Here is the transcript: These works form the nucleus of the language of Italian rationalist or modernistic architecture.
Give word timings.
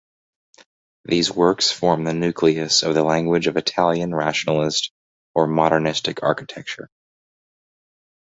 These 1.05 1.29
works 1.31 1.69
form 1.71 2.05
the 2.05 2.13
nucleus 2.15 2.81
of 2.81 2.95
the 2.95 3.03
language 3.03 3.45
of 3.45 3.55
Italian 3.55 4.15
rationalist 4.15 4.91
or 5.35 5.45
modernistic 5.45 6.23
architecture. 6.23 6.89